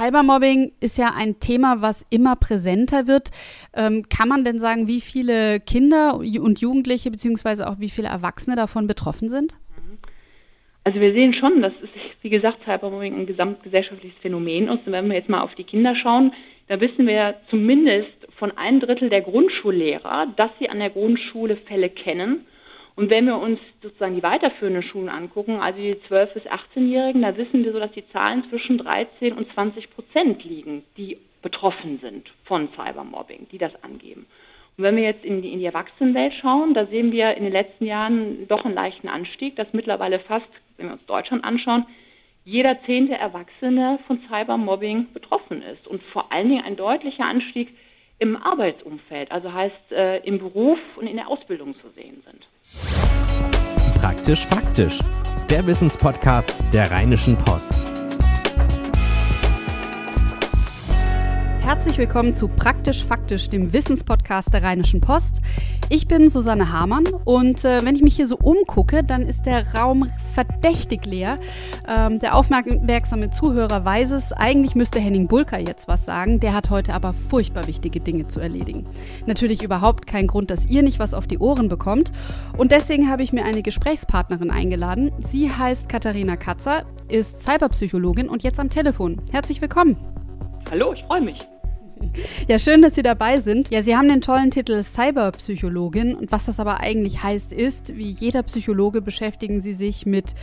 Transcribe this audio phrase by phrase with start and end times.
[0.00, 3.30] Cybermobbing ist ja ein Thema, was immer präsenter wird.
[3.76, 8.56] Ähm, kann man denn sagen, wie viele Kinder und Jugendliche beziehungsweise auch wie viele Erwachsene
[8.56, 9.58] davon betroffen sind?
[10.84, 11.90] Also wir sehen schon, dass es,
[12.22, 14.86] wie gesagt, Cybermobbing ein gesamtgesellschaftliches Phänomen ist.
[14.86, 16.32] Und wenn wir jetzt mal auf die Kinder schauen,
[16.68, 18.08] da wissen wir zumindest
[18.38, 22.46] von ein Drittel der Grundschullehrer, dass sie an der Grundschule Fälle kennen.
[22.96, 27.36] Und wenn wir uns sozusagen die weiterführenden Schulen angucken, also die 12- bis 18-Jährigen, da
[27.36, 32.30] wissen wir so, dass die Zahlen zwischen 13 und 20 Prozent liegen, die betroffen sind
[32.44, 34.26] von Cybermobbing, die das angeben.
[34.76, 37.52] Und wenn wir jetzt in die, in die Erwachsenenwelt schauen, da sehen wir in den
[37.52, 41.86] letzten Jahren doch einen leichten Anstieg, dass mittlerweile fast, wenn wir uns Deutschland anschauen,
[42.44, 47.74] jeder zehnte Erwachsene von Cybermobbing betroffen ist und vor allen Dingen ein deutlicher Anstieg
[48.18, 52.48] im Arbeitsumfeld, also heißt äh, im Beruf und in der Ausbildung zu sehen sind.
[53.94, 55.00] Praktisch faktisch,
[55.48, 57.72] der Wissenspodcast der Rheinischen Post.
[61.60, 65.40] Herzlich willkommen zu Praktisch Faktisch, dem Wissenspodcast der Rheinischen Post.
[65.88, 69.74] Ich bin Susanne Hamann und äh, wenn ich mich hier so umgucke, dann ist der
[69.74, 71.38] Raum verdächtig leer.
[71.88, 74.32] Ähm, der aufmerksame Zuhörer weiß es.
[74.32, 76.40] Eigentlich müsste Henning Bulker jetzt was sagen.
[76.40, 78.86] Der hat heute aber furchtbar wichtige Dinge zu erledigen.
[79.26, 82.12] Natürlich überhaupt kein Grund, dass ihr nicht was auf die Ohren bekommt.
[82.56, 85.12] Und deswegen habe ich mir eine Gesprächspartnerin eingeladen.
[85.20, 89.20] Sie heißt Katharina Katzer, ist Cyberpsychologin und jetzt am Telefon.
[89.32, 89.96] Herzlich willkommen.
[90.70, 91.49] Hallo, ich freue mich.
[92.48, 93.70] Ja, schön, dass Sie dabei sind.
[93.70, 96.14] Ja, Sie haben den tollen Titel Cyberpsychologin.
[96.14, 100.34] Und was das aber eigentlich heißt, ist, wie jeder Psychologe beschäftigen Sie sich mit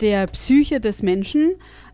[0.00, 1.52] der Psyche des Menschen,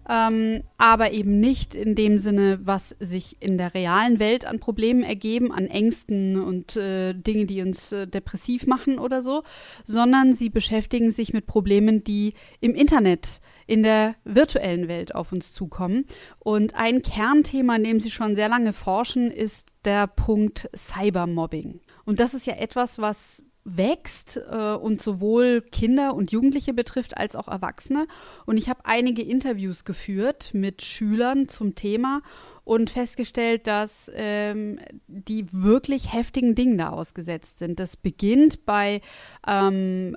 [0.09, 5.03] ähm, aber eben nicht in dem Sinne, was sich in der realen Welt an Problemen
[5.03, 9.43] ergeben, an Ängsten und äh, Dinge, die uns äh, depressiv machen oder so,
[9.85, 15.53] sondern sie beschäftigen sich mit Problemen, die im Internet in der virtuellen Welt auf uns
[15.53, 16.07] zukommen.
[16.39, 21.81] Und ein Kernthema, an dem sie schon sehr lange forschen, ist der Punkt Cybermobbing.
[22.05, 27.37] Und das ist ja etwas, was wächst äh, und sowohl Kinder und Jugendliche betrifft als
[27.37, 28.07] auch Erwachsene.
[28.47, 32.23] Und ich habe einige Interviews geführt mit Schülern zum Thema
[32.65, 37.81] und festgestellt, dass ähm, die wirklich heftigen Dingen da ausgesetzt sind.
[37.81, 39.01] Das beginnt bei
[39.47, 40.17] ähm,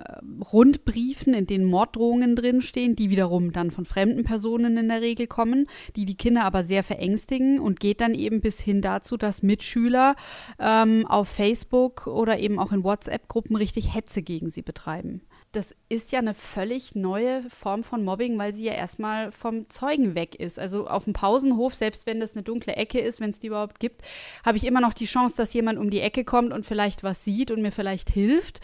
[0.52, 5.66] Rundbriefen, in denen Morddrohungen drinstehen, die wiederum dann von fremden Personen in der Regel kommen,
[5.96, 10.16] die die Kinder aber sehr verängstigen und geht dann eben bis hin dazu, dass Mitschüler
[10.58, 15.22] ähm, auf Facebook oder eben auch in WhatsApp-Gruppen richtig Hetze gegen sie betreiben
[15.56, 20.14] das ist ja eine völlig neue Form von Mobbing, weil sie ja erstmal vom Zeugen
[20.14, 20.58] weg ist.
[20.58, 23.80] Also auf dem Pausenhof, selbst wenn das eine dunkle Ecke ist, wenn es die überhaupt
[23.80, 24.02] gibt,
[24.44, 27.24] habe ich immer noch die Chance, dass jemand um die Ecke kommt und vielleicht was
[27.24, 28.60] sieht und mir vielleicht hilft.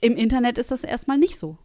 [0.00, 1.58] Im Internet ist das erstmal nicht so.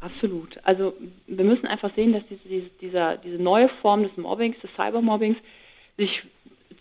[0.00, 0.58] Absolut.
[0.64, 0.94] Also
[1.26, 5.36] wir müssen einfach sehen, dass diese, diese, diese neue Form des Mobbings, des Cybermobbings,
[5.98, 6.22] sich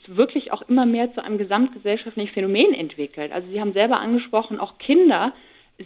[0.07, 3.31] wirklich auch immer mehr zu einem gesamtgesellschaftlichen Phänomen entwickelt.
[3.31, 5.34] Also Sie haben selber angesprochen, auch Kinder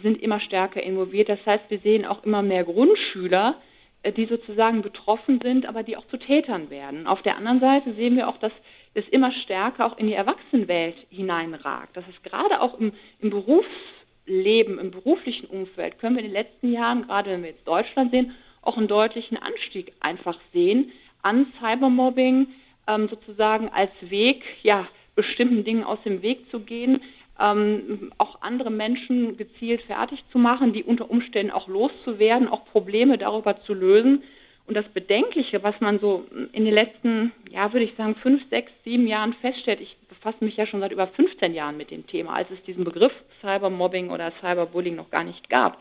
[0.02, 1.28] sind immer stärker involviert.
[1.28, 3.56] Das heißt, wir sehen auch immer mehr Grundschüler,
[4.02, 7.06] äh, die sozusagen betroffen sind, aber die auch zu Tätern werden.
[7.06, 8.52] Auf der anderen Seite sehen wir auch, dass
[8.94, 11.96] es immer stärker auch in die Erwachsenenwelt hineinragt.
[11.96, 16.72] Das ist gerade auch im, im Berufsleben, im beruflichen Umfeld, können wir in den letzten
[16.72, 22.48] Jahren, gerade wenn wir jetzt Deutschland sehen, auch einen deutlichen Anstieg einfach sehen an Cybermobbing,
[22.86, 27.00] ähm, sozusagen als Weg, ja, bestimmten Dingen aus dem Weg zu gehen,
[27.40, 33.18] ähm, auch andere Menschen gezielt fertig zu machen, die unter Umständen auch loszuwerden, auch Probleme
[33.18, 34.22] darüber zu lösen.
[34.66, 38.72] Und das Bedenkliche, was man so in den letzten, ja, würde ich sagen, fünf, sechs,
[38.84, 42.34] sieben Jahren feststellt, ich befasse mich ja schon seit über 15 Jahren mit dem Thema,
[42.34, 43.12] als es diesen Begriff
[43.42, 45.78] Cybermobbing oder Cyberbullying noch gar nicht gab,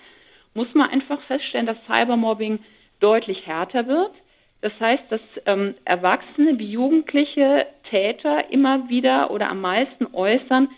[0.53, 2.59] muss man einfach feststellen, dass Cybermobbing
[2.99, 4.11] deutlich härter wird.
[4.59, 10.69] Das heißt, dass ähm, Erwachsene wie Jugendliche Täter immer wieder oder am meisten äußern,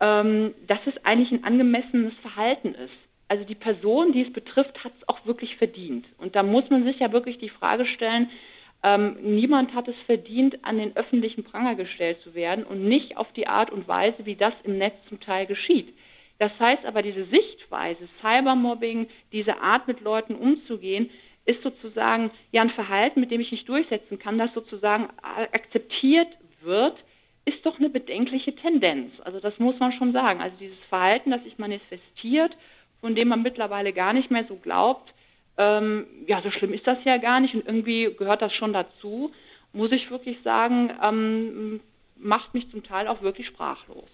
[0.00, 2.94] ähm, dass es eigentlich ein angemessenes Verhalten ist.
[3.28, 6.06] Also die Person, die es betrifft, hat es auch wirklich verdient.
[6.18, 8.30] Und da muss man sich ja wirklich die Frage stellen,
[8.82, 13.30] ähm, niemand hat es verdient, an den öffentlichen Pranger gestellt zu werden und nicht auf
[13.32, 15.92] die Art und Weise, wie das im Netz zum Teil geschieht.
[16.38, 21.10] Das heißt aber, diese Sichtweise, Cybermobbing, diese Art mit Leuten umzugehen,
[21.44, 26.28] ist sozusagen ja ein Verhalten, mit dem ich nicht durchsetzen kann, das sozusagen akzeptiert
[26.60, 26.96] wird,
[27.48, 29.12] ist doch eine bedenkliche Tendenz.
[29.24, 30.40] Also das muss man schon sagen.
[30.40, 32.56] Also dieses Verhalten, das sich manifestiert,
[33.00, 35.12] von dem man mittlerweile gar nicht mehr so glaubt,
[35.56, 39.32] ähm, ja, so schlimm ist das ja gar nicht und irgendwie gehört das schon dazu,
[39.72, 41.80] muss ich wirklich sagen, ähm,
[42.16, 44.08] macht mich zum Teil auch wirklich sprachlos.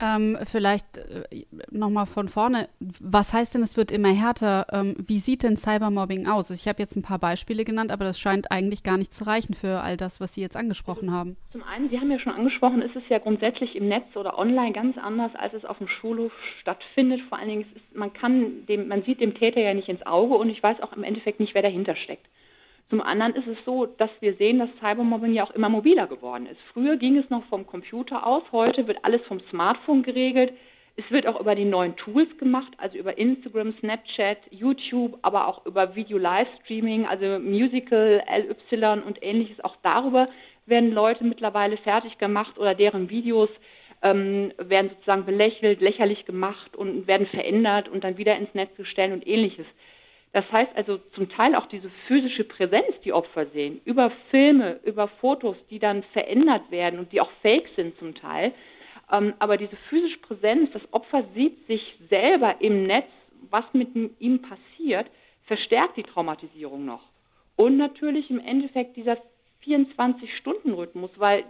[0.00, 2.68] Ähm, vielleicht äh, nochmal von vorne.
[3.00, 4.66] Was heißt denn, es wird immer härter?
[4.72, 6.50] Ähm, wie sieht denn Cybermobbing aus?
[6.50, 9.24] Also ich habe jetzt ein paar Beispiele genannt, aber das scheint eigentlich gar nicht zu
[9.24, 11.36] reichen für all das, was Sie jetzt angesprochen haben.
[11.52, 14.72] Zum einen, Sie haben ja schon angesprochen, ist es ja grundsätzlich im Netz oder online
[14.72, 17.20] ganz anders, als es auf dem Schulhof stattfindet.
[17.28, 20.34] Vor allen Dingen, ist, man kann dem, man sieht dem Täter ja nicht ins Auge
[20.34, 22.26] und ich weiß auch im Endeffekt nicht, wer dahinter steckt.
[22.90, 26.46] Zum anderen ist es so, dass wir sehen, dass Cybermobbing ja auch immer mobiler geworden
[26.46, 26.60] ist.
[26.72, 30.52] Früher ging es noch vom Computer aus, heute wird alles vom Smartphone geregelt.
[30.96, 35.64] Es wird auch über die neuen Tools gemacht, also über Instagram, Snapchat, YouTube, aber auch
[35.66, 39.62] über Video-Livestreaming, also Musical, LY und ähnliches.
[39.62, 40.28] Auch darüber
[40.66, 43.50] werden Leute mittlerweile fertig gemacht oder deren Videos
[44.02, 49.12] ähm, werden sozusagen belächelt, lächerlich gemacht und werden verändert und dann wieder ins Netz gestellt
[49.12, 49.66] und ähnliches.
[50.32, 55.08] Das heißt also zum Teil auch diese physische Präsenz, die Opfer sehen, über Filme, über
[55.08, 58.52] Fotos, die dann verändert werden und die auch fake sind zum Teil.
[59.10, 63.08] Ähm, aber diese physische Präsenz, das Opfer sieht sich selber im Netz,
[63.50, 63.88] was mit
[64.20, 65.10] ihm passiert,
[65.46, 67.02] verstärkt die Traumatisierung noch.
[67.56, 69.16] Und natürlich im Endeffekt dieser
[69.64, 71.44] 24-Stunden-Rhythmus, weil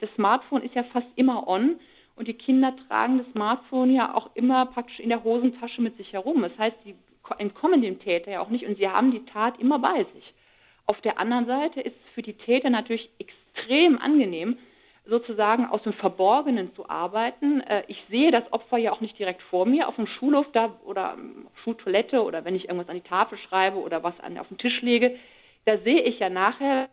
[0.00, 1.78] das Smartphone ist ja fast immer on
[2.14, 6.12] und die Kinder tragen das Smartphone ja auch immer praktisch in der Hosentasche mit sich
[6.14, 6.42] herum.
[6.42, 6.94] Das heißt, sie
[7.38, 10.34] entkommen dem Täter ja auch nicht und sie haben die Tat immer bei sich.
[10.86, 14.58] Auf der anderen Seite ist es für die Täter natürlich extrem angenehm,
[15.04, 17.60] sozusagen aus dem Verborgenen zu arbeiten.
[17.62, 20.78] Äh, ich sehe das Opfer ja auch nicht direkt vor mir auf dem Schulhof da
[20.84, 21.16] oder
[21.62, 24.82] Schultoilette oder wenn ich irgendwas an die Tafel schreibe oder was an, auf den Tisch
[24.82, 25.18] lege.
[25.64, 26.88] Da sehe ich ja nachher,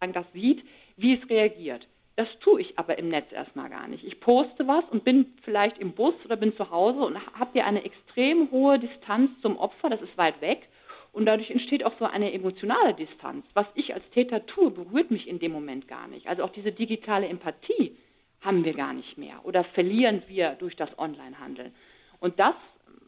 [0.00, 0.64] das sieht,
[0.96, 1.86] wie es reagiert.
[2.16, 4.02] Das tue ich aber im Netz erstmal gar nicht.
[4.02, 7.66] Ich poste was und bin vielleicht im Bus oder bin zu Hause und habe hier
[7.66, 10.66] eine extrem hohe Distanz zum Opfer, das ist weit weg.
[11.12, 13.46] Und dadurch entsteht auch so eine emotionale Distanz.
[13.54, 16.26] Was ich als Täter tue, berührt mich in dem Moment gar nicht.
[16.26, 17.96] Also auch diese digitale Empathie
[18.40, 21.74] haben wir gar nicht mehr oder verlieren wir durch das Onlinehandeln.
[22.20, 22.54] Und das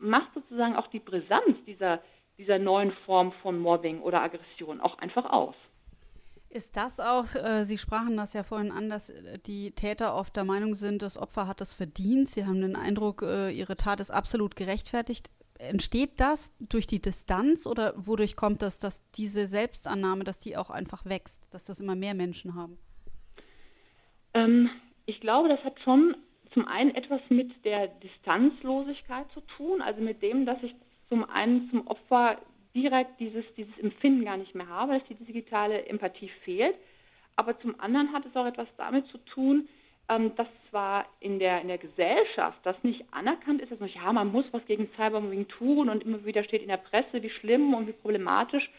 [0.00, 2.02] macht sozusagen auch die Brisanz dieser,
[2.36, 5.54] dieser neuen Form von Mobbing oder Aggression auch einfach aus.
[6.50, 10.34] Ist das auch, äh, Sie sprachen das ja vorhin an, dass äh, die Täter oft
[10.34, 12.28] der Meinung sind, das Opfer hat das verdient.
[12.28, 15.30] Sie haben den Eindruck, äh, ihre Tat ist absolut gerechtfertigt.
[15.58, 20.70] Entsteht das durch die Distanz oder wodurch kommt das, dass diese Selbstannahme, dass die auch
[20.70, 22.78] einfach wächst, dass das immer mehr Menschen haben?
[24.32, 24.70] Ähm,
[25.04, 26.16] ich glaube, das hat schon
[26.54, 30.74] zum einen etwas mit der Distanzlosigkeit zu tun, also mit dem, dass ich
[31.08, 32.38] zum einen zum Opfer
[32.74, 36.74] direkt dieses, dieses Empfinden gar nicht mehr habe, dass die digitale Empathie fehlt.
[37.36, 39.68] Aber zum anderen hat es auch etwas damit zu tun,
[40.08, 44.12] ähm, dass zwar in der, in der Gesellschaft das nicht anerkannt ist, dass man, ja,
[44.12, 47.74] man muss was gegen Cybermobbing tun und immer wieder steht in der Presse, wie schlimm
[47.74, 48.70] und wie problematisch,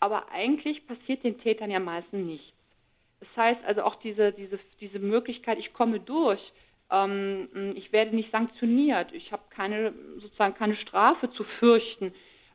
[0.00, 2.52] aber eigentlich passiert den Tätern ja meistens nichts.
[3.20, 6.40] Das heißt also auch diese, diese, diese Möglichkeit, ich komme durch,
[6.90, 12.12] ähm, ich werde nicht sanktioniert, ich habe keine, sozusagen keine Strafe zu fürchten,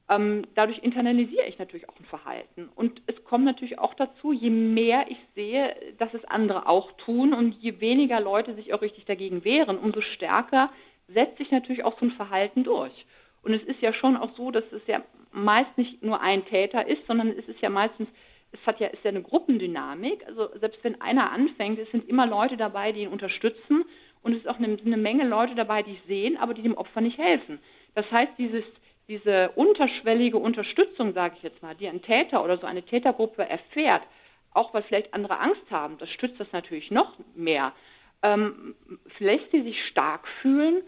[0.09, 2.69] ähm, dadurch internalisiere ich natürlich auch ein Verhalten.
[2.75, 7.33] Und es kommt natürlich auch dazu, je mehr ich sehe, dass es andere auch tun
[7.33, 10.71] und je weniger Leute sich auch richtig dagegen wehren, umso stärker
[11.07, 13.05] setzt sich natürlich auch so ein Verhalten durch.
[13.43, 15.01] Und es ist ja schon auch so, dass es ja
[15.31, 18.09] meist nicht nur ein Täter ist, sondern es ist ja meistens,
[18.51, 20.25] es hat ja, ist ja eine Gruppendynamik.
[20.25, 23.85] Also selbst wenn einer anfängt, es sind immer Leute dabei, die ihn unterstützen
[24.23, 26.75] und es ist auch eine, eine Menge Leute dabei, die es sehen, aber die dem
[26.77, 27.59] Opfer nicht helfen.
[27.93, 28.63] Das heißt, dieses
[29.09, 34.03] diese unterschwellige Unterstützung, sage ich jetzt mal, die ein Täter oder so eine Tätergruppe erfährt,
[34.53, 37.73] auch weil vielleicht andere Angst haben, das stützt das natürlich noch mehr,
[38.21, 38.75] ähm,
[39.17, 40.83] lässt sie sich stark fühlen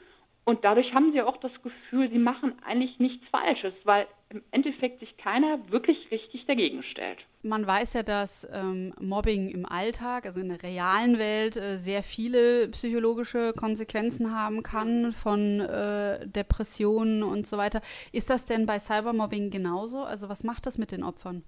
[0.45, 4.99] und dadurch haben sie auch das Gefühl, sie machen eigentlich nichts Falsches, weil im Endeffekt
[4.99, 7.19] sich keiner wirklich richtig dagegen stellt.
[7.43, 12.03] Man weiß ja, dass ähm, Mobbing im Alltag, also in der realen Welt, äh, sehr
[12.03, 17.81] viele psychologische Konsequenzen haben kann, von äh, Depressionen und so weiter.
[18.11, 20.03] Ist das denn bei Cybermobbing genauso?
[20.03, 21.43] Also was macht das mit den Opfern?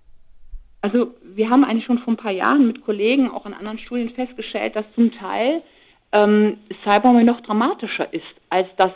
[0.82, 4.10] Also wir haben eigentlich schon vor ein paar Jahren mit Kollegen auch in anderen Studien
[4.10, 5.62] festgestellt, dass zum Teil
[6.12, 8.92] ähm, Cybermobbing noch dramatischer ist als das,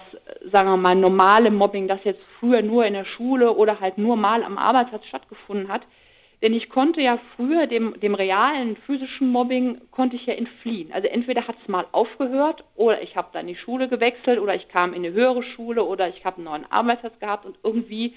[0.52, 4.18] sagen wir mal, normale Mobbing, das jetzt früher nur in der Schule oder halt nur
[4.18, 5.84] mal am Arbeitsplatz stattgefunden hat.
[6.42, 10.92] Denn ich konnte ja früher dem, dem realen physischen Mobbing konnte ich ja entfliehen.
[10.94, 14.68] Also entweder hat es mal aufgehört oder ich habe dann die Schule gewechselt oder ich
[14.68, 18.14] kam in eine höhere Schule oder ich habe einen neuen Arbeitsplatz gehabt und irgendwie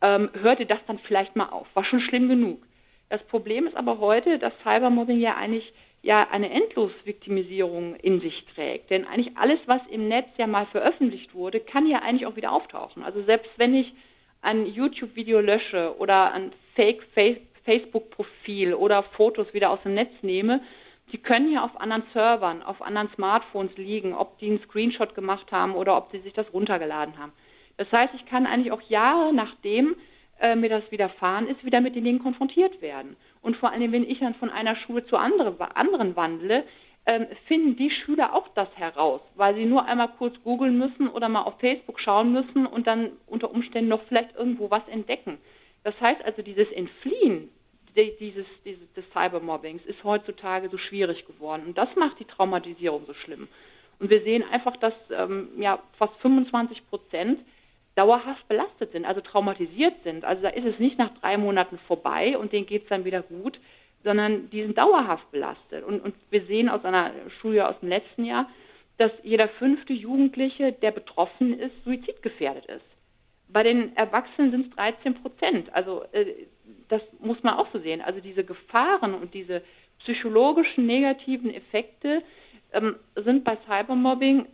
[0.00, 1.66] ähm, hörte das dann vielleicht mal auf.
[1.74, 2.62] War schon schlimm genug.
[3.10, 5.70] Das Problem ist aber heute, dass Cybermobbing ja eigentlich
[6.02, 8.88] ja eine Endlosviktimisierung in sich trägt.
[8.88, 12.52] Denn eigentlich alles, was im Netz ja mal veröffentlicht wurde, kann ja eigentlich auch wieder
[12.52, 13.02] auftauchen.
[13.02, 13.92] Also selbst wenn ich
[14.40, 16.52] ein YouTube-Video lösche oder ein
[17.64, 20.60] Fake-Facebook-Profil oder Fotos wieder aus dem Netz nehme,
[21.12, 25.50] die können ja auf anderen Servern, auf anderen Smartphones liegen, ob die einen Screenshot gemacht
[25.50, 27.32] haben oder ob sie sich das runtergeladen haben.
[27.76, 29.96] Das heißt, ich kann eigentlich auch Jahre nachdem
[30.40, 33.16] äh, mir das widerfahren ist, wieder mit den Dingen konfrontiert werden.
[33.42, 36.64] Und vor allem, wenn ich dann von einer Schule zu andere, anderen wandle,
[37.06, 41.28] ähm, finden die Schüler auch das heraus, weil sie nur einmal kurz googeln müssen oder
[41.28, 45.38] mal auf Facebook schauen müssen und dann unter Umständen noch vielleicht irgendwo was entdecken.
[45.82, 47.50] Das heißt also, dieses Entfliehen
[47.96, 51.64] dieses, dieses, des Cybermobbings ist heutzutage so schwierig geworden.
[51.66, 53.48] Und das macht die Traumatisierung so schlimm.
[53.98, 57.40] Und wir sehen einfach, dass ähm, ja, fast 25 Prozent
[57.96, 60.24] dauerhaft belastet sind, also traumatisiert sind.
[60.24, 63.22] Also da ist es nicht nach drei Monaten vorbei und denen geht es dann wieder
[63.22, 63.58] gut,
[64.04, 65.84] sondern die sind dauerhaft belastet.
[65.84, 68.48] Und, und wir sehen aus einer Studie aus dem letzten Jahr,
[68.96, 72.84] dass jeder fünfte Jugendliche, der betroffen ist, suizidgefährdet ist.
[73.52, 75.74] Bei den Erwachsenen sind es 13 Prozent.
[75.74, 76.46] Also äh,
[76.88, 78.00] das muss man auch so sehen.
[78.00, 79.62] Also diese Gefahren und diese
[80.00, 82.22] psychologischen negativen Effekte
[82.72, 84.46] ähm, sind bei Cybermobbing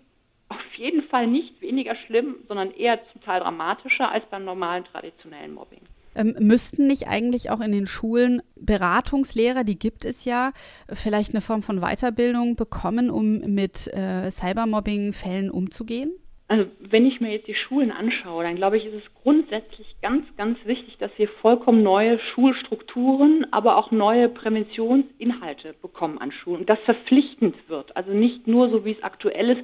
[0.48, 5.54] auf jeden Fall nicht weniger schlimm, sondern eher zum Teil dramatischer als beim normalen traditionellen
[5.54, 5.80] Mobbing.
[6.14, 10.52] Ähm, müssten nicht eigentlich auch in den Schulen Beratungslehrer, die gibt es ja,
[10.92, 16.12] vielleicht eine Form von Weiterbildung bekommen, um mit äh, Cybermobbing-Fällen umzugehen?
[16.48, 20.24] Also wenn ich mir jetzt die Schulen anschaue, dann glaube ich, ist es grundsätzlich ganz,
[20.36, 26.70] ganz wichtig, dass wir vollkommen neue Schulstrukturen, aber auch neue Präventionsinhalte bekommen an Schulen und
[26.70, 27.96] das verpflichtend wird.
[27.96, 29.62] Also nicht nur so, wie es aktuell ist,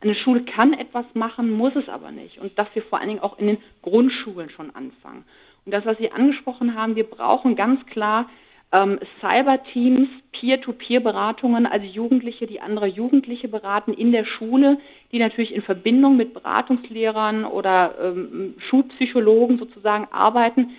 [0.00, 2.38] eine Schule kann etwas machen, muss es aber nicht.
[2.38, 5.24] Und dass wir vor allen Dingen auch in den Grundschulen schon anfangen.
[5.64, 8.28] Und das, was Sie angesprochen haben, wir brauchen ganz klar
[8.74, 14.78] ähm, Cyber-Teams, Peer-to-Peer-Beratungen, also Jugendliche, die andere Jugendliche beraten in der Schule,
[15.12, 20.72] die natürlich in Verbindung mit Beratungslehrern oder ähm, Schulpsychologen sozusagen arbeiten.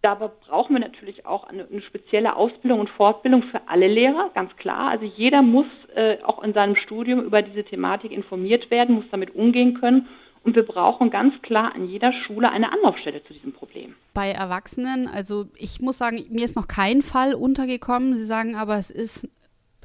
[0.00, 4.54] Dabei brauchen wir natürlich auch eine, eine, spezielle Ausbildung und Fortbildung für alle Lehrer, ganz
[4.56, 4.90] klar.
[4.90, 9.34] Also jeder muss äh, auch in seinem Studium über diese Thematik informiert werden, muss damit
[9.34, 10.08] umgehen können
[10.46, 13.96] und wir brauchen ganz klar an jeder Schule eine Anlaufstelle zu diesem Problem.
[14.14, 18.14] Bei Erwachsenen, also ich muss sagen, mir ist noch kein Fall untergekommen.
[18.14, 19.28] Sie sagen aber, es ist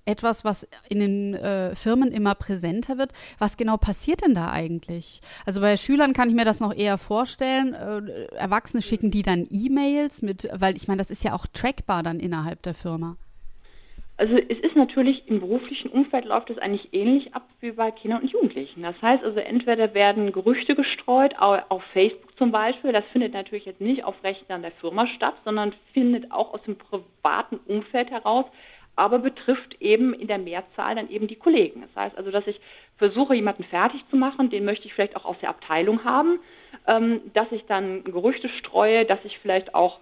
[0.06, 3.12] etwas, was in den äh, Firmen immer präsenter wird.
[3.40, 5.22] Was genau passiert denn da eigentlich?
[5.48, 7.74] Also bei Schülern kann ich mir das noch eher vorstellen.
[7.74, 12.04] Äh, Erwachsene schicken die dann E-Mails mit, weil ich meine, das ist ja auch trackbar
[12.04, 13.18] dann innerhalb der Firma.
[14.22, 18.22] Also es ist natürlich im beruflichen Umfeld läuft es eigentlich ähnlich ab wie bei Kindern
[18.22, 18.84] und Jugendlichen.
[18.84, 22.92] Das heißt also entweder werden Gerüchte gestreut auf Facebook zum Beispiel.
[22.92, 26.76] Das findet natürlich jetzt nicht auf Rechnern der Firma statt, sondern findet auch aus dem
[26.76, 28.46] privaten Umfeld heraus,
[28.96, 31.82] aber betrifft eben in der Mehrzahl dann eben die Kollegen.
[31.82, 32.62] Das heißt also, dass ich
[32.98, 36.40] versuche, jemanden fertig zu machen, den möchte ich vielleicht auch aus der Abteilung haben,
[36.86, 40.00] ähm, dass ich dann Gerüchte streue, dass ich vielleicht auch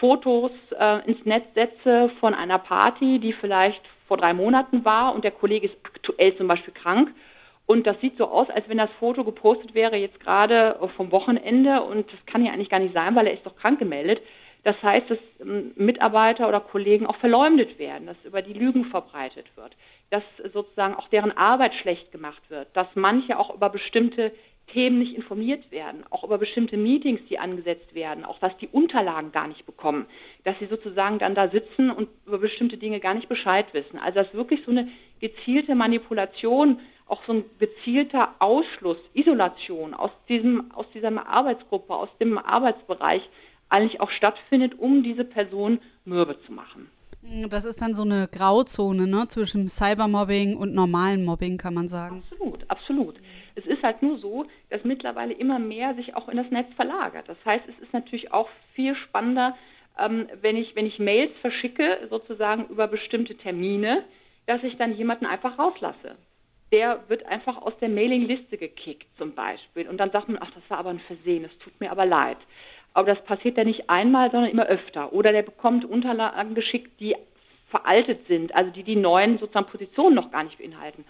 [0.00, 5.22] Fotos äh, ins Netz setze von einer Party, die vielleicht vor drei Monaten war und
[5.22, 7.14] der Kollege ist aktuell zum Beispiel krank.
[7.66, 11.82] Und das sieht so aus, als wenn das Foto gepostet wäre jetzt gerade vom Wochenende
[11.82, 14.20] und das kann ja eigentlich gar nicht sein, weil er ist doch krank gemeldet.
[14.64, 19.46] Das heißt, dass ähm, Mitarbeiter oder Kollegen auch verleumdet werden, dass über die Lügen verbreitet
[19.56, 19.76] wird,
[20.10, 24.32] dass sozusagen auch deren Arbeit schlecht gemacht wird, dass manche auch über bestimmte
[24.72, 29.32] Themen nicht informiert werden, auch über bestimmte Meetings, die angesetzt werden, auch dass die Unterlagen
[29.32, 30.06] gar nicht bekommen,
[30.44, 33.98] dass sie sozusagen dann da sitzen und über bestimmte Dinge gar nicht Bescheid wissen.
[33.98, 34.88] Also dass wirklich so eine
[35.20, 42.38] gezielte Manipulation, auch so ein gezielter Ausschluss, Isolation aus diesem, aus dieser Arbeitsgruppe, aus dem
[42.38, 43.22] Arbeitsbereich
[43.68, 46.90] eigentlich auch stattfindet, um diese Person mürbe zu machen.
[47.48, 52.22] Das ist dann so eine Grauzone ne, zwischen Cybermobbing und normalen Mobbing, kann man sagen.
[52.30, 53.16] Absolut, absolut.
[53.54, 57.28] Es ist halt nur so, dass mittlerweile immer mehr sich auch in das Netz verlagert.
[57.28, 59.56] Das heißt, es ist natürlich auch viel spannender,
[59.98, 64.04] ähm, wenn, ich, wenn ich Mails verschicke, sozusagen über bestimmte Termine,
[64.46, 66.16] dass ich dann jemanden einfach rauslasse.
[66.72, 69.88] Der wird einfach aus der Mailingliste gekickt zum Beispiel.
[69.88, 72.38] Und dann sagt man, ach, das war aber ein Versehen, es tut mir aber leid.
[72.94, 75.12] Aber das passiert ja nicht einmal, sondern immer öfter.
[75.12, 77.16] Oder der bekommt Unterlagen geschickt, die
[77.70, 81.04] veraltet sind, also die die neuen sozusagen Positionen noch gar nicht beinhalten.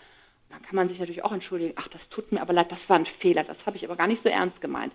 [0.50, 2.96] Dann kann man sich natürlich auch entschuldigen, ach, das tut mir aber leid, das war
[2.96, 4.92] ein Fehler, das habe ich aber gar nicht so ernst gemeint.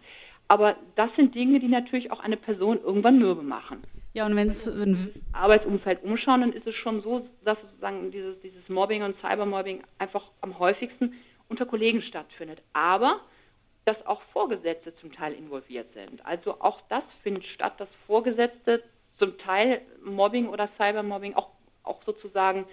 [0.47, 3.83] Aber das sind Dinge, die natürlich auch eine Person irgendwann mürbe machen.
[4.13, 8.39] Ja, und wenn es im Arbeitsumfeld umschauen, dann ist es schon so, dass sozusagen dieses,
[8.41, 11.13] dieses Mobbing und Cybermobbing einfach am häufigsten
[11.50, 12.62] unter Kollegen stattfindet.
[12.74, 13.21] Aber
[13.85, 16.25] dass auch Vorgesetzte zum Teil involviert sind.
[16.25, 18.83] Also auch das findet statt, dass Vorgesetzte
[19.17, 21.50] zum Teil Mobbing oder Cybermobbing auch,
[21.83, 22.65] auch sozusagen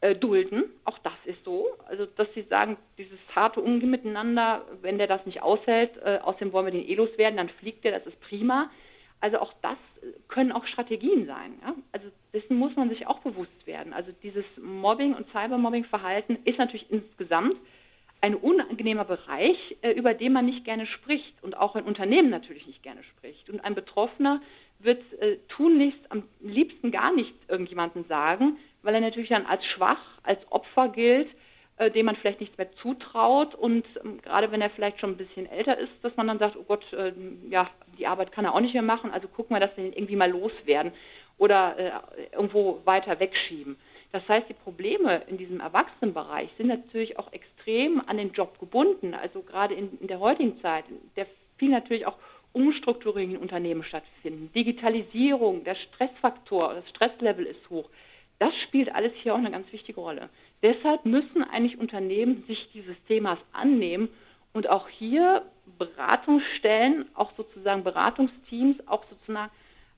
[0.00, 0.64] äh, dulden.
[0.84, 1.66] Auch das ist so.
[1.88, 6.52] Also, dass sie sagen, dieses harte Umgehen miteinander, wenn der das nicht aushält, äh, außerdem
[6.52, 8.70] wollen wir den eh loswerden, dann fliegt der, das ist prima.
[9.20, 9.78] Also auch das
[10.28, 11.58] können auch Strategien sein.
[11.62, 11.74] Ja?
[11.92, 13.92] Also dessen muss man sich auch bewusst werden.
[13.92, 17.56] Also dieses Mobbing und Cybermobbing-Verhalten ist natürlich insgesamt
[18.20, 22.66] ein unangenehmer Bereich, äh, über den man nicht gerne spricht und auch ein Unternehmen natürlich
[22.66, 23.48] nicht gerne spricht.
[23.50, 24.40] Und ein Betroffener
[24.80, 30.00] wird äh, tunlichst am liebsten gar nicht irgendjemandem sagen, weil er natürlich dann als schwach,
[30.22, 31.28] als Opfer gilt,
[31.76, 35.16] äh, dem man vielleicht nichts mehr zutraut und ähm, gerade wenn er vielleicht schon ein
[35.16, 37.12] bisschen älter ist, dass man dann sagt, oh Gott, äh,
[37.48, 39.92] ja, die Arbeit kann er auch nicht mehr machen, also gucken wir, dass wir ihn
[39.92, 40.92] irgendwie mal loswerden
[41.38, 41.90] oder äh,
[42.32, 43.76] irgendwo weiter wegschieben.
[44.10, 49.14] Das heißt, die Probleme in diesem Erwachsenenbereich sind natürlich auch extrem an den Job gebunden.
[49.14, 50.84] Also gerade in, in der heutigen Zeit,
[51.16, 51.26] der
[51.58, 52.16] viel natürlich auch
[52.54, 54.50] Umstrukturierungen in Unternehmen stattfinden.
[54.54, 57.90] Digitalisierung, der Stressfaktor, das Stresslevel ist hoch.
[58.38, 60.28] Das spielt alles hier auch eine ganz wichtige Rolle.
[60.62, 64.08] Deshalb müssen eigentlich Unternehmen sich dieses Themas annehmen
[64.52, 65.42] und auch hier
[65.78, 69.50] Beratungsstellen, auch sozusagen Beratungsteams, auch sozusagen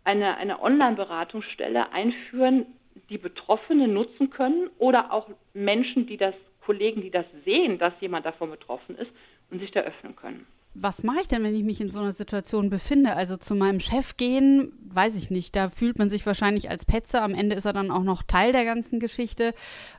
[0.04, 2.66] eine, eine Online-Beratungsstelle einführen,
[3.10, 8.26] die Betroffene nutzen können oder auch Menschen, die das, Kollegen, die das sehen, dass jemand
[8.26, 9.10] davon betroffen ist
[9.50, 12.12] und sich da öffnen können was mache ich denn, wenn ich mich in so einer
[12.12, 13.14] Situation befinde?
[13.14, 15.56] Also zu meinem Chef gehen, weiß ich nicht.
[15.56, 17.20] Da fühlt man sich wahrscheinlich als Petze.
[17.22, 19.52] Am Ende ist er dann auch noch Teil der ganzen Geschichte.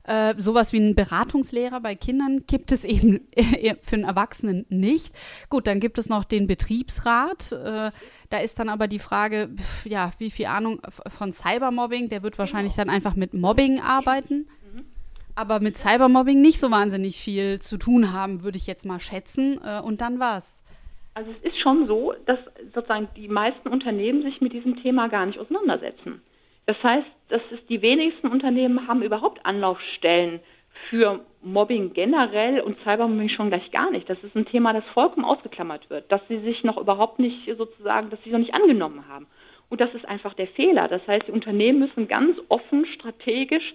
[0.04, 3.28] Äh, sowas wie einen Beratungslehrer bei Kindern gibt es eben
[3.82, 5.14] für einen Erwachsenen nicht.
[5.50, 7.52] Gut, dann gibt es noch den Betriebsrat.
[7.52, 7.92] Äh,
[8.30, 9.50] da ist dann aber die Frage,
[9.84, 12.08] ja, wie viel Ahnung von Cybermobbing?
[12.08, 14.48] Der wird wahrscheinlich dann einfach mit Mobbing arbeiten
[15.34, 19.60] aber mit Cybermobbing nicht so wahnsinnig viel zu tun haben, würde ich jetzt mal schätzen.
[19.64, 20.61] Äh, und dann war's.
[21.14, 22.40] Also es ist schon so, dass
[22.74, 26.22] sozusagen die meisten Unternehmen sich mit diesem Thema gar nicht auseinandersetzen.
[26.66, 30.40] Das heißt, dass es die wenigsten Unternehmen haben überhaupt Anlaufstellen
[30.90, 34.10] für Mobbing generell und Cybermobbing schon gleich gar nicht.
[34.10, 38.10] Das ist ein Thema, das vollkommen ausgeklammert wird, dass sie sich noch überhaupt nicht sozusagen,
[38.10, 39.28] dass sie noch nicht angenommen haben.
[39.70, 40.88] Und das ist einfach der Fehler.
[40.88, 43.74] Das heißt, die Unternehmen müssen ganz offen, strategisch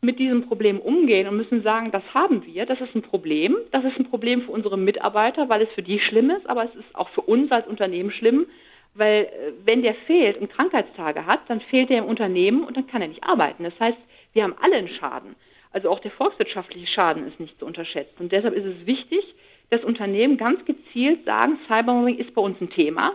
[0.00, 3.84] mit diesem Problem umgehen und müssen sagen, das haben wir, das ist ein Problem, das
[3.84, 6.94] ist ein Problem für unsere Mitarbeiter, weil es für die schlimm ist, aber es ist
[6.94, 8.46] auch für uns als Unternehmen schlimm,
[8.94, 12.86] weil äh, wenn der fehlt und Krankheitstage hat, dann fehlt er im Unternehmen und dann
[12.86, 13.64] kann er nicht arbeiten.
[13.64, 13.98] Das heißt,
[14.32, 15.36] wir haben alle einen Schaden.
[15.72, 18.14] Also auch der volkswirtschaftliche Schaden ist nicht zu unterschätzen.
[18.20, 19.34] Und deshalb ist es wichtig,
[19.70, 23.14] dass Unternehmen ganz gezielt sagen, Cybermobbing ist bei uns ein Thema.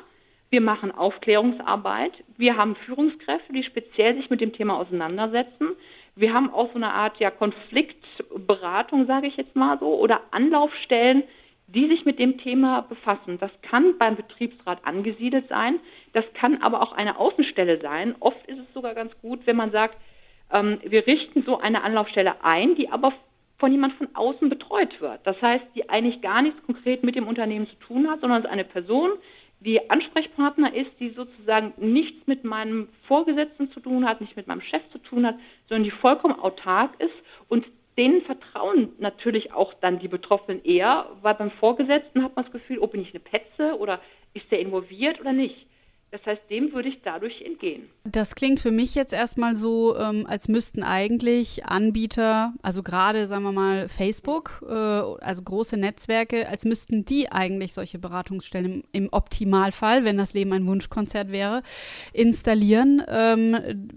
[0.50, 2.12] Wir machen Aufklärungsarbeit.
[2.38, 5.70] Wir haben Führungskräfte, die speziell sich mit dem Thema auseinandersetzen.
[6.20, 11.24] Wir haben auch so eine Art ja, Konfliktberatung, sage ich jetzt mal so, oder Anlaufstellen,
[11.68, 13.38] die sich mit dem Thema befassen.
[13.40, 15.80] Das kann beim Betriebsrat angesiedelt sein,
[16.12, 18.16] das kann aber auch eine Außenstelle sein.
[18.20, 19.96] Oft ist es sogar ganz gut, wenn man sagt,
[20.52, 23.14] ähm, wir richten so eine Anlaufstelle ein, die aber
[23.58, 25.22] von jemand von außen betreut wird.
[25.24, 28.46] Das heißt, die eigentlich gar nichts konkret mit dem Unternehmen zu tun hat, sondern es
[28.46, 29.12] ist eine Person,
[29.62, 34.62] die Ansprechpartner ist, die sozusagen nichts mit meinem Vorgesetzten zu tun hat, nicht mit meinem
[34.62, 35.36] Chef zu tun hat,
[35.68, 37.14] sondern die vollkommen autark ist
[37.50, 37.66] und
[37.98, 42.80] denen vertrauen natürlich auch dann die Betroffenen eher, weil beim Vorgesetzten hat man das Gefühl,
[42.80, 44.00] oh, bin ich eine Petze oder
[44.34, 45.68] ist der involviert oder nicht.
[46.12, 47.88] Das heißt, dem würde ich dadurch entgehen.
[48.04, 53.44] Das klingt für mich jetzt erstmal so, ähm, als müssten eigentlich Anbieter, also gerade sagen
[53.44, 59.10] wir mal Facebook, äh, also große Netzwerke, als müssten die eigentlich solche Beratungsstellen im, im
[59.12, 61.62] Optimalfall, wenn das Leben ein Wunschkonzert wäre,
[62.12, 63.04] installieren.
[63.08, 63.88] Ähm,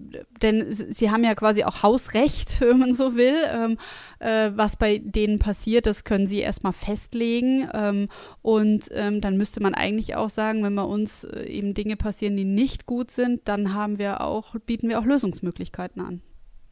[0.42, 3.36] denn sie haben ja quasi auch Hausrecht, wenn man so will.
[3.50, 3.78] Ähm,
[4.18, 7.70] äh, was bei denen passiert, das können sie erstmal festlegen.
[7.72, 8.08] Ähm,
[8.42, 12.36] und ähm, dann müsste man eigentlich auch sagen, wenn bei uns äh, eben Dinge passieren,
[12.36, 16.22] die nicht gut sind, dann haben wir auch, bieten wir auch Lösungsmöglichkeiten an.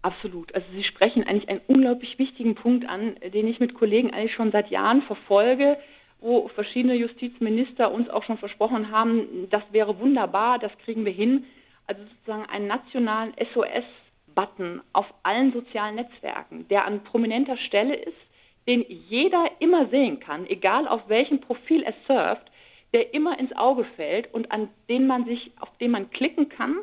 [0.02, 0.54] Absolut.
[0.54, 4.50] Also Sie sprechen eigentlich einen unglaublich wichtigen Punkt an, den ich mit Kollegen eigentlich schon
[4.50, 5.76] seit Jahren verfolge,
[6.20, 11.44] wo verschiedene Justizminister uns auch schon versprochen haben, das wäre wunderbar, das kriegen wir hin.
[11.86, 18.16] Also sozusagen einen nationalen SOS-Button auf allen sozialen Netzwerken, der an prominenter Stelle ist,
[18.66, 22.49] den jeder immer sehen kann, egal auf welchem Profil er surft,
[22.92, 26.76] der immer ins Auge fällt und an den man sich, auf den man klicken kann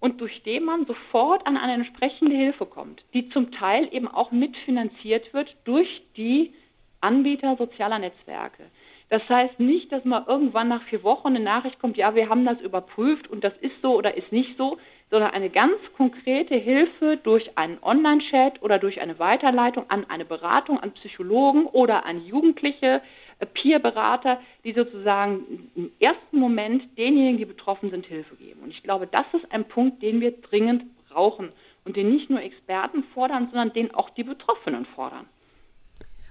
[0.00, 4.30] und durch den man sofort an eine entsprechende Hilfe kommt, die zum Teil eben auch
[4.30, 6.54] mitfinanziert wird durch die
[7.00, 8.64] Anbieter sozialer Netzwerke.
[9.10, 12.44] Das heißt nicht, dass mal irgendwann nach vier Wochen eine Nachricht kommt, ja, wir haben
[12.44, 14.78] das überprüft und das ist so oder ist nicht so,
[15.10, 20.78] sondern eine ganz konkrete Hilfe durch einen Online-Chat oder durch eine Weiterleitung an eine Beratung,
[20.78, 23.02] an Psychologen oder an Jugendliche,
[23.46, 28.60] Peer-Berater, die sozusagen im ersten Moment denjenigen, die betroffen sind, Hilfe geben.
[28.62, 31.50] Und ich glaube, das ist ein Punkt, den wir dringend brauchen
[31.84, 35.26] und den nicht nur Experten fordern, sondern den auch die Betroffenen fordern.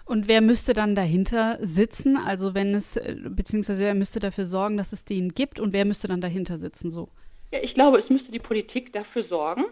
[0.05, 2.17] Und wer müsste dann dahinter sitzen?
[2.17, 5.85] Also wenn es, äh, beziehungsweise wer müsste dafür sorgen, dass es den gibt und wer
[5.85, 7.09] müsste dann dahinter sitzen so?
[7.51, 9.65] Ja, ich glaube, es müsste die Politik dafür sorgen,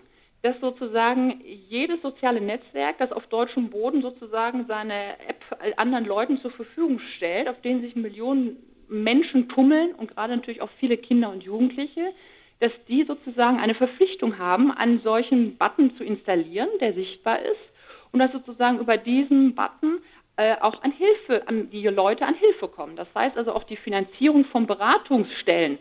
[0.43, 5.43] dass sozusagen jedes soziale Netzwerk, das auf deutschem Boden sozusagen seine App
[5.77, 10.69] anderen Leuten zur Verfügung stellt, auf denen sich Millionen Menschen tummeln und gerade natürlich auch
[10.79, 12.13] viele Kinder und Jugendliche,
[12.59, 17.73] dass die sozusagen eine Verpflichtung haben, einen solchen Button zu installieren, der sichtbar ist
[18.11, 19.99] und dass sozusagen über diesen Button
[20.37, 22.95] äh, auch an Hilfe, an die Leute an Hilfe kommen.
[22.95, 25.77] Das heißt also auch die Finanzierung von Beratungsstellen.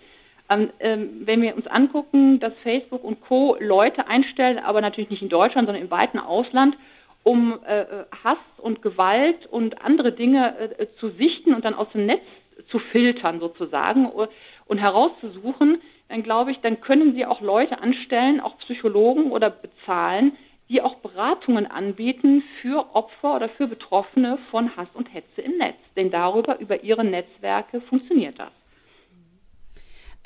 [0.49, 3.57] Ähm, ähm, wenn wir uns angucken, dass Facebook und Co.
[3.59, 6.77] Leute einstellen, aber natürlich nicht in Deutschland, sondern im weiten Ausland,
[7.25, 11.91] um äh, äh Hass und Gewalt und andere Dinge äh, zu sichten und dann aus
[11.93, 12.23] dem Netz
[12.69, 15.79] zu filtern sozusagen und herauszusuchen,
[16.09, 20.37] dann glaube ich, dann können Sie auch Leute anstellen, auch Psychologen oder bezahlen,
[20.69, 25.77] die auch Beratungen anbieten für Opfer oder für Betroffene von Hass und Hetze im Netz.
[25.97, 28.51] Denn darüber, über ihre Netzwerke funktioniert das.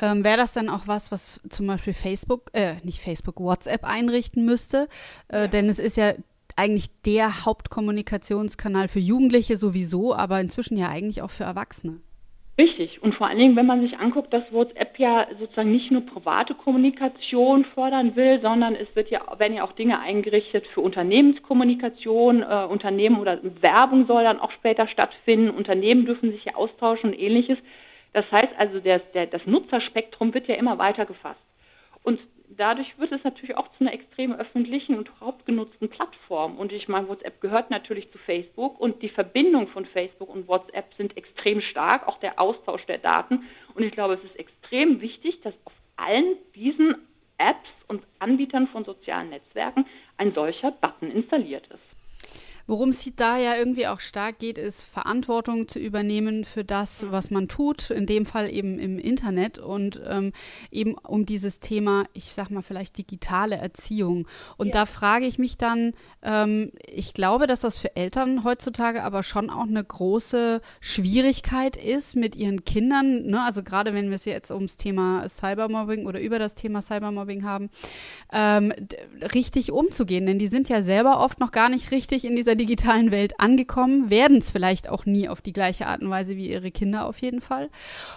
[0.01, 4.45] Ähm, Wäre das dann auch was, was zum Beispiel Facebook, äh, nicht Facebook, WhatsApp einrichten
[4.45, 4.89] müsste?
[5.29, 5.49] Äh.
[5.49, 6.13] Denn es ist ja
[6.57, 12.01] eigentlich der Hauptkommunikationskanal für Jugendliche sowieso, aber inzwischen ja eigentlich auch für Erwachsene.
[12.61, 13.03] Richtig.
[13.03, 16.55] Und vor allen Dingen, wenn man sich anguckt, dass WhatsApp ja sozusagen nicht nur private
[16.55, 22.43] Kommunikation fördern will, sondern es wird ja, werden ja auch Dinge eingerichtet für Unternehmenskommunikation.
[22.43, 25.49] Äh, Unternehmen oder Werbung soll dann auch später stattfinden.
[25.49, 27.57] Unternehmen dürfen sich ja austauschen und ähnliches.
[28.13, 31.41] Das heißt also, der, der, das Nutzerspektrum wird ja immer weiter gefasst.
[32.03, 32.19] Und
[32.49, 36.57] dadurch wird es natürlich auch zu einer extrem öffentlichen und hauptgenutzten Plattform.
[36.57, 40.93] Und ich meine, WhatsApp gehört natürlich zu Facebook und die Verbindung von Facebook und WhatsApp
[40.97, 43.45] sind extrem stark, auch der Austausch der Daten.
[43.75, 46.97] Und ich glaube, es ist extrem wichtig, dass auf allen diesen
[47.39, 51.90] Apps und Anbietern von sozialen Netzwerken ein solcher Button installiert ist.
[52.71, 57.11] Worum es da ja irgendwie auch stark geht, ist Verantwortung zu übernehmen für das, mhm.
[57.11, 60.33] was man tut, in dem Fall eben im Internet und ähm,
[60.71, 64.29] eben um dieses Thema, ich sag mal vielleicht digitale Erziehung.
[64.57, 64.73] Und ja.
[64.75, 69.51] da frage ich mich dann, ähm, ich glaube, dass das für Eltern heutzutage aber schon
[69.51, 73.43] auch eine große Schwierigkeit ist mit ihren Kindern, ne?
[73.43, 77.69] also gerade wenn wir es jetzt ums Thema Cybermobbing oder über das Thema Cybermobbing haben,
[78.33, 78.73] ähm,
[79.35, 83.11] richtig umzugehen, denn die sind ja selber oft noch gar nicht richtig in dieser digitalen
[83.11, 86.71] Welt angekommen, werden es vielleicht auch nie auf die gleiche Art und Weise wie ihre
[86.71, 87.71] Kinder auf jeden Fall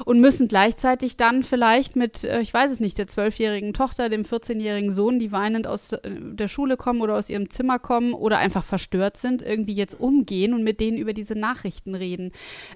[0.03, 4.23] und müssen gleichzeitig dann vielleicht mit, äh, ich weiß es nicht, der zwölfjährigen Tochter, dem
[4.23, 8.37] 14-jährigen Sohn, die weinend aus äh, der Schule kommen oder aus ihrem Zimmer kommen oder
[8.37, 12.31] einfach verstört sind, irgendwie jetzt umgehen und mit denen über diese Nachrichten reden.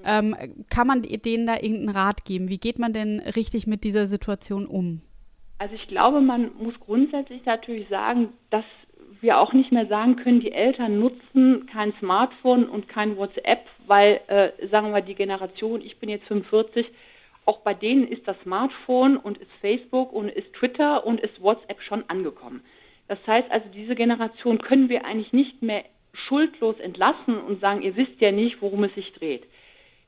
[0.06, 0.36] Ähm,
[0.70, 2.48] kann man denen da irgendeinen Rat geben?
[2.48, 5.02] Wie geht man denn richtig mit dieser Situation um?
[5.60, 8.64] Also ich glaube, man muss grundsätzlich natürlich sagen, dass
[9.22, 14.22] wir auch nicht mehr sagen können, die Eltern nutzen kein Smartphone und kein WhatsApp, weil,
[14.28, 16.88] äh, sagen wir mal, die Generation, ich bin jetzt 45,
[17.46, 21.82] auch bei denen ist das Smartphone und ist Facebook und ist Twitter und ist WhatsApp
[21.82, 22.62] schon angekommen.
[23.08, 27.96] Das heißt also, diese Generation können wir eigentlich nicht mehr schuldlos entlassen und sagen, ihr
[27.96, 29.44] wisst ja nicht, worum es sich dreht.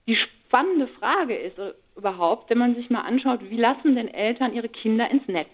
[0.07, 4.53] Die spannende Frage ist äh, überhaupt, wenn man sich mal anschaut, wie lassen denn Eltern
[4.53, 5.49] ihre Kinder ins Netz?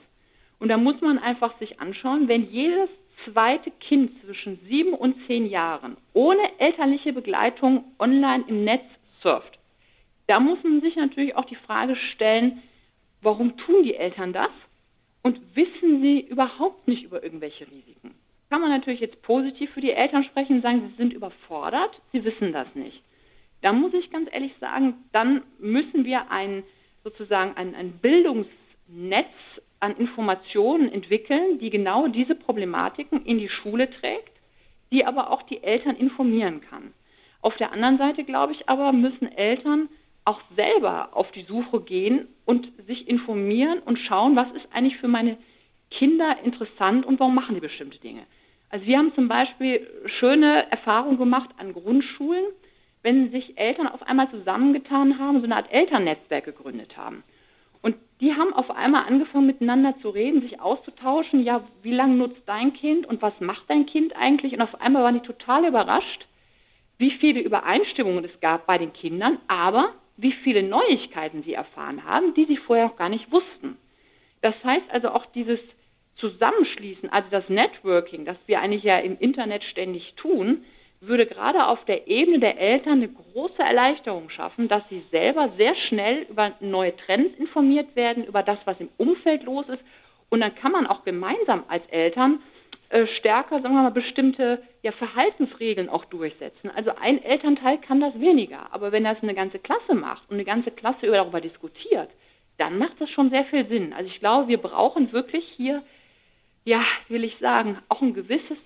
[0.59, 2.89] Und da muss man einfach sich anschauen, wenn jedes
[3.23, 8.83] zweite Kind zwischen sieben und zehn Jahren ohne elterliche Begleitung online im Netz
[9.21, 9.57] surft,
[10.27, 12.61] da muss man sich natürlich auch die Frage stellen,
[13.21, 14.51] warum tun die Eltern das
[15.21, 18.15] und wissen sie überhaupt nicht über irgendwelche Risiken?
[18.49, 22.23] Kann man natürlich jetzt positiv für die Eltern sprechen und sagen, sie sind überfordert, sie
[22.23, 23.01] wissen das nicht.
[23.61, 26.63] Da muss ich ganz ehrlich sagen, dann müssen wir ein
[27.03, 29.27] sozusagen ein, ein Bildungsnetz
[29.85, 34.31] an Informationen entwickeln, die genau diese Problematiken in die Schule trägt,
[34.91, 36.93] die aber auch die Eltern informieren kann.
[37.41, 39.89] Auf der anderen Seite, glaube ich aber, müssen Eltern
[40.25, 45.07] auch selber auf die Suche gehen und sich informieren und schauen, was ist eigentlich für
[45.07, 45.37] meine
[45.91, 48.23] Kinder interessant und warum machen die bestimmte Dinge.
[48.69, 49.87] Also wir haben zum Beispiel
[50.19, 52.45] schöne Erfahrungen gemacht an Grundschulen,
[53.03, 57.23] wenn sich Eltern auf einmal zusammengetan haben, so eine Art Elternnetzwerk gegründet haben.
[57.85, 61.43] Und die haben auf einmal angefangen miteinander zu reden, sich auszutauschen.
[61.43, 64.53] Ja, wie lange nutzt dein Kind und was macht dein Kind eigentlich?
[64.53, 66.25] Und auf einmal waren die total überrascht,
[66.97, 72.33] wie viele Übereinstimmungen es gab bei den Kindern, aber wie viele Neuigkeiten sie erfahren haben,
[72.33, 73.77] die sie vorher auch gar nicht wussten.
[74.41, 75.59] Das heißt also auch dieses
[76.15, 80.65] Zusammenschließen, also das Networking, das wir eigentlich ja im Internet ständig tun,
[81.07, 85.75] würde gerade auf der Ebene der Eltern eine große Erleichterung schaffen, dass sie selber sehr
[85.87, 89.83] schnell über neue Trends informiert werden, über das, was im Umfeld los ist.
[90.29, 92.41] Und dann kann man auch gemeinsam als Eltern
[92.89, 96.69] äh, stärker, sagen wir mal, bestimmte ja, Verhaltensregeln auch durchsetzen.
[96.75, 100.45] Also ein Elternteil kann das weniger, aber wenn das eine ganze Klasse macht und eine
[100.45, 102.09] ganze Klasse darüber diskutiert,
[102.57, 103.93] dann macht das schon sehr viel Sinn.
[103.93, 105.83] Also ich glaube, wir brauchen wirklich hier,
[106.63, 108.57] ja, will ich sagen, auch ein gewisses,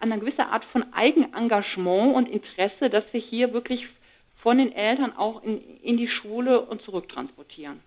[0.00, 3.86] eine gewisse Art von Eigenengagement und Interesse, dass wir hier wirklich
[4.42, 7.80] von den Eltern auch in, in die Schule und zurücktransportieren.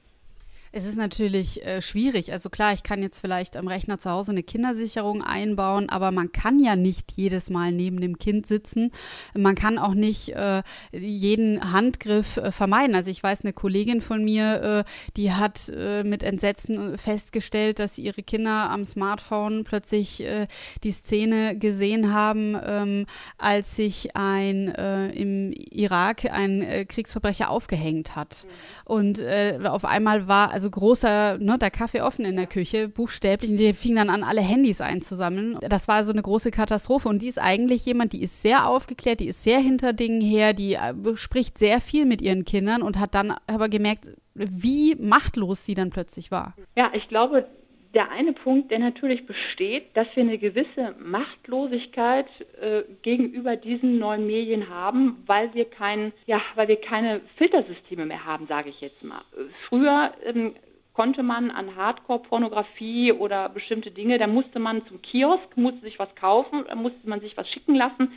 [0.73, 2.31] Es ist natürlich äh, schwierig.
[2.31, 6.31] Also klar, ich kann jetzt vielleicht am Rechner zu Hause eine Kindersicherung einbauen, aber man
[6.31, 8.91] kann ja nicht jedes Mal neben dem Kind sitzen.
[9.33, 12.95] Man kann auch nicht äh, jeden Handgriff äh, vermeiden.
[12.95, 17.97] Also ich weiß, eine Kollegin von mir, äh, die hat äh, mit Entsetzen festgestellt, dass
[17.97, 20.47] ihre Kinder am Smartphone plötzlich äh,
[20.83, 23.05] die Szene gesehen haben, ähm,
[23.37, 28.45] als sich ein im Irak ein Kriegsverbrecher aufgehängt hat.
[28.45, 28.91] Mhm.
[28.91, 29.21] Und
[29.65, 33.51] auf einmal war, also großer, ne, der Kaffee offen in der Küche, buchstäblich.
[33.51, 35.57] Und die fingen dann an, alle Handys einzusammeln.
[35.61, 37.09] Das war so eine große Katastrophe.
[37.09, 40.53] Und die ist eigentlich jemand, die ist sehr aufgeklärt, die ist sehr hinter Dingen her,
[40.53, 45.65] die äh, spricht sehr viel mit ihren Kindern und hat dann aber gemerkt, wie machtlos
[45.65, 46.55] sie dann plötzlich war.
[46.75, 47.47] Ja, ich glaube,
[47.93, 52.27] der eine Punkt, der natürlich besteht, dass wir eine gewisse Machtlosigkeit
[52.61, 58.25] äh, gegenüber diesen neuen Medien haben, weil wir kein, ja, weil wir keine Filtersysteme mehr
[58.25, 59.21] haben, sage ich jetzt mal.
[59.67, 60.55] Früher ähm,
[60.93, 66.13] konnte man an Hardcore-Pornografie oder bestimmte Dinge, da musste man zum Kiosk, musste sich was
[66.15, 68.13] kaufen, da musste man sich was schicken lassen.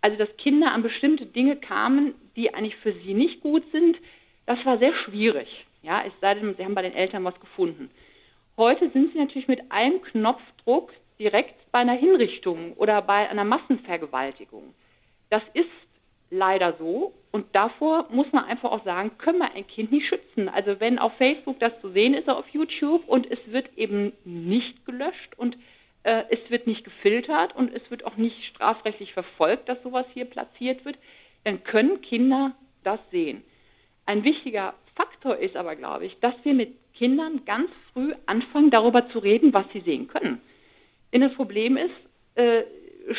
[0.00, 3.98] Also dass Kinder an bestimmte Dinge kamen, die eigentlich für sie nicht gut sind,
[4.46, 5.48] das war sehr schwierig.
[5.82, 7.90] Ja, es sei denn, sie haben bei den Eltern was gefunden.
[8.58, 14.74] Heute sind sie natürlich mit einem Knopfdruck direkt bei einer Hinrichtung oder bei einer Massenvergewaltigung.
[15.30, 15.70] Das ist
[16.30, 20.48] leider so und davor muss man einfach auch sagen, können wir ein Kind nicht schützen.
[20.48, 24.84] Also wenn auf Facebook das zu sehen ist auf YouTube und es wird eben nicht
[24.84, 25.56] gelöscht und
[26.02, 30.24] äh, es wird nicht gefiltert und es wird auch nicht strafrechtlich verfolgt, dass sowas hier
[30.24, 30.98] platziert wird,
[31.44, 33.44] dann können Kinder das sehen.
[34.04, 39.08] Ein wichtiger Faktor ist aber, glaube ich, dass wir mit Kindern ganz früh anfangen, darüber
[39.10, 40.40] zu reden, was sie sehen können.
[41.12, 41.94] Denn das Problem ist,
[42.34, 42.64] äh,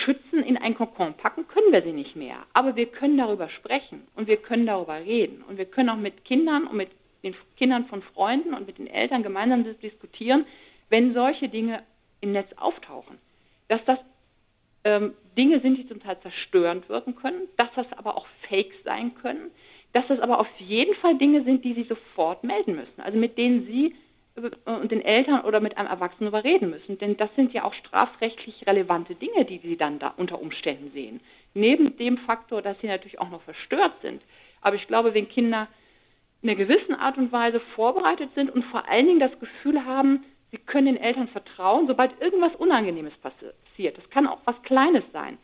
[0.05, 2.45] Schützen in ein Kokon packen können wir sie nicht mehr.
[2.53, 5.43] Aber wir können darüber sprechen und wir können darüber reden.
[5.47, 6.89] Und wir können auch mit Kindern und mit
[7.23, 10.45] den Kindern von Freunden und mit den Eltern gemeinsam diskutieren,
[10.89, 11.83] wenn solche Dinge
[12.21, 13.17] im Netz auftauchen.
[13.67, 13.99] Dass das
[14.83, 19.15] ähm, Dinge sind, die zum Teil zerstörend wirken können, dass das aber auch Fakes sein
[19.15, 19.51] können,
[19.93, 23.37] dass das aber auf jeden Fall Dinge sind, die Sie sofort melden müssen, also mit
[23.37, 23.95] denen Sie
[24.65, 26.97] und den Eltern oder mit einem Erwachsenen überreden müssen.
[26.97, 31.19] Denn das sind ja auch strafrechtlich relevante Dinge, die Sie dann da unter Umständen sehen.
[31.53, 34.21] Neben dem Faktor, dass sie natürlich auch noch verstört sind.
[34.61, 35.67] Aber ich glaube, wenn Kinder
[36.41, 40.23] in einer gewissen Art und Weise vorbereitet sind und vor allen Dingen das Gefühl haben,
[40.51, 43.97] sie können den Eltern vertrauen, sobald irgendwas Unangenehmes passiert.
[43.97, 45.37] Das kann auch was Kleines sein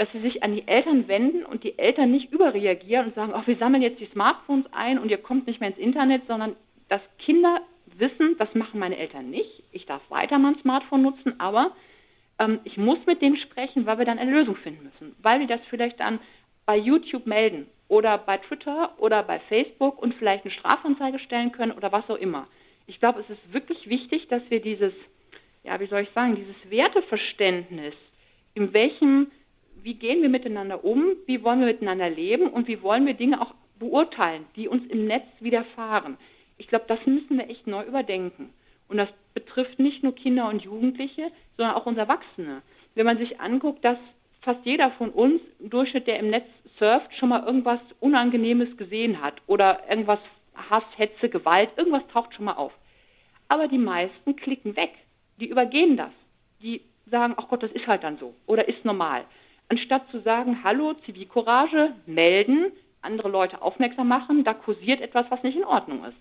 [0.00, 3.46] dass sie sich an die Eltern wenden und die Eltern nicht überreagieren und sagen, ach,
[3.46, 6.56] wir sammeln jetzt die Smartphones ein und ihr kommt nicht mehr ins Internet, sondern
[6.88, 7.60] dass Kinder
[7.98, 9.62] wissen, das machen meine Eltern nicht.
[9.72, 11.72] Ich darf weiter mein Smartphone nutzen, aber
[12.38, 15.14] ähm, ich muss mit dem sprechen, weil wir dann eine Lösung finden müssen.
[15.20, 16.18] Weil wir das vielleicht dann
[16.64, 21.72] bei YouTube melden oder bei Twitter oder bei Facebook und vielleicht eine Strafanzeige stellen können
[21.72, 22.48] oder was auch immer.
[22.86, 24.94] Ich glaube, es ist wirklich wichtig, dass wir dieses,
[25.62, 27.94] ja, wie soll ich sagen, dieses Werteverständnis,
[28.54, 29.30] in welchem
[29.82, 33.40] wie gehen wir miteinander um, wie wollen wir miteinander leben und wie wollen wir Dinge
[33.40, 36.16] auch beurteilen, die uns im Netz widerfahren.
[36.58, 38.50] Ich glaube, das müssen wir echt neu überdenken.
[38.88, 42.62] Und das betrifft nicht nur Kinder und Jugendliche, sondern auch uns Erwachsene.
[42.94, 43.98] Wenn man sich anguckt, dass
[44.42, 46.46] fast jeder von uns im Durchschnitt, der im Netz
[46.78, 50.18] surft, schon mal irgendwas Unangenehmes gesehen hat oder irgendwas
[50.54, 52.72] Hass, Hetze, Gewalt, irgendwas taucht schon mal auf.
[53.48, 54.92] Aber die meisten klicken weg.
[55.38, 56.12] Die übergehen das.
[56.60, 59.24] Die sagen, ach Gott, das ist halt dann so oder ist normal
[59.70, 65.56] anstatt zu sagen, hallo, Zivilcourage, melden, andere Leute aufmerksam machen, da kursiert etwas, was nicht
[65.56, 66.18] in Ordnung ist.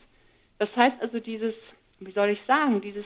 [0.59, 1.55] Das heißt also dieses,
[1.99, 3.05] wie soll ich sagen, dieses